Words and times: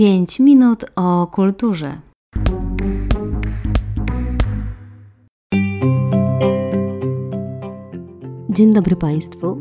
5 0.00 0.40
minut 0.40 0.84
o 0.96 1.26
kulturze. 1.26 2.00
Dzień 8.50 8.72
dobry 8.72 8.96
Państwu. 8.96 9.60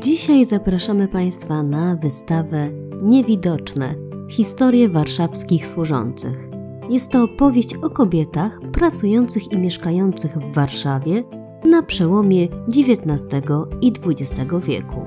Dzisiaj 0.00 0.46
zapraszamy 0.46 1.08
Państwa 1.08 1.62
na 1.62 1.96
wystawę 1.96 2.70
Niewidoczne 3.02 3.94
Historie 4.30 4.88
warszawskich 4.88 5.66
służących. 5.66 6.48
Jest 6.90 7.10
to 7.10 7.22
opowieść 7.22 7.74
o 7.74 7.90
kobietach 7.90 8.60
pracujących 8.72 9.52
i 9.52 9.58
mieszkających 9.58 10.38
w 10.38 10.54
Warszawie 10.54 11.24
na 11.64 11.82
przełomie 11.82 12.48
XIX 12.68 13.24
i 13.80 13.92
XX 14.06 14.52
wieku. 14.66 15.00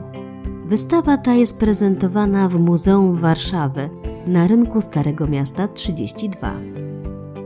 Wystawa 0.65 1.17
ta 1.17 1.33
jest 1.33 1.57
prezentowana 1.57 2.49
w 2.49 2.59
Muzeum 2.59 3.15
Warszawy 3.15 4.02
na 4.27 4.47
rynku 4.47 4.81
Starego 4.81 5.27
Miasta 5.27 5.67
32. 5.67 6.53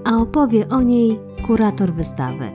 A 0.05 0.17
opowie 0.17 0.69
o 0.69 0.81
niej 0.81 1.19
kurator 1.47 1.93
wystawy, 1.93 2.51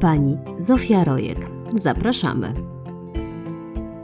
pani 0.00 0.38
Zofia 0.58 1.04
Rojek. 1.04 1.38
Zapraszamy. 1.74 2.54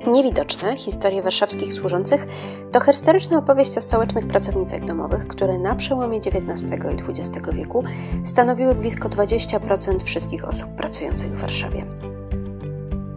Niewidoczne 0.06 0.76
historie 0.76 1.22
warszawskich 1.22 1.74
służących 1.74 2.26
to 2.72 2.80
historyczna 2.80 3.38
opowieść 3.38 3.78
o 3.78 3.80
stołecznych 3.80 4.26
pracownicach 4.26 4.84
domowych, 4.84 5.26
które 5.26 5.58
na 5.58 5.74
przełomie 5.74 6.18
XIX 6.18 6.72
i 6.72 7.10
XX 7.10 7.48
wieku 7.52 7.84
stanowiły 8.24 8.74
blisko 8.74 9.08
20% 9.08 10.02
wszystkich 10.04 10.48
osób 10.48 10.70
pracujących 10.70 11.32
w 11.32 11.40
Warszawie. 11.40 12.09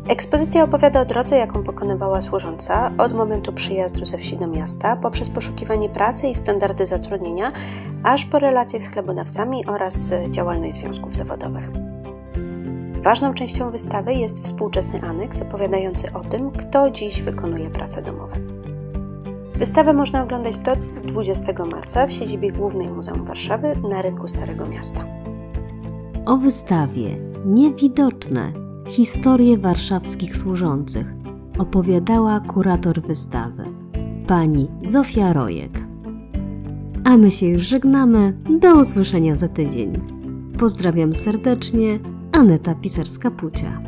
Ekspozycja 0.07 0.63
opowiada 0.63 1.01
o 1.01 1.05
drodze, 1.05 1.37
jaką 1.37 1.63
pokonywała 1.63 2.21
służąca 2.21 2.91
od 2.97 3.13
momentu 3.13 3.53
przyjazdu 3.53 4.05
ze 4.05 4.17
wsi 4.17 4.37
do 4.37 4.47
miasta, 4.47 4.95
poprzez 4.95 5.29
poszukiwanie 5.29 5.89
pracy 5.89 6.27
i 6.27 6.35
standardy 6.35 6.85
zatrudnienia, 6.85 7.51
aż 8.03 8.25
po 8.25 8.39
relacje 8.39 8.79
z 8.79 8.87
chlebodawcami 8.87 9.65
oraz 9.65 10.13
działalność 10.29 10.73
związków 10.73 11.15
zawodowych. 11.15 11.71
Ważną 13.01 13.33
częścią 13.33 13.71
wystawy 13.71 14.13
jest 14.13 14.43
współczesny 14.43 15.01
aneks 15.01 15.41
opowiadający 15.41 16.13
o 16.13 16.19
tym, 16.19 16.51
kto 16.51 16.91
dziś 16.91 17.21
wykonuje 17.21 17.69
prace 17.69 18.01
domowe. 18.01 18.35
Wystawę 19.55 19.93
można 19.93 20.23
oglądać 20.23 20.57
do 20.57 20.75
20 21.03 21.65
marca 21.71 22.07
w 22.07 22.11
siedzibie 22.11 22.51
Głównej 22.51 22.89
Muzeum 22.89 23.23
Warszawy 23.23 23.75
na 23.89 24.01
rynku 24.01 24.27
Starego 24.27 24.65
Miasta. 24.65 25.05
O 26.25 26.37
wystawie 26.37 27.17
Niewidoczne 27.45 28.62
historie 28.87 29.57
warszawskich 29.57 30.37
służących 30.37 31.13
opowiadała 31.57 32.39
kurator 32.39 33.01
wystawy, 33.01 33.65
pani 34.27 34.67
Zofia 34.81 35.33
Rojek. 35.33 35.79
A 37.03 37.17
my 37.17 37.31
się 37.31 37.45
już 37.45 37.63
żegnamy. 37.63 38.33
Do 38.59 38.79
usłyszenia 38.79 39.35
za 39.35 39.47
tydzień. 39.47 39.93
Pozdrawiam 40.59 41.13
serdecznie, 41.13 41.99
Aneta 42.31 42.75
Pisarska-Pucia. 42.75 43.81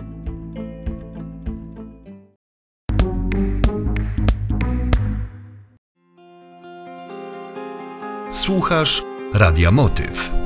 Słuchasz 8.30 9.04
Radia 9.34 9.72
Motyw. 9.72 10.45